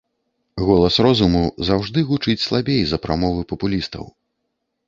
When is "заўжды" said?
1.69-2.05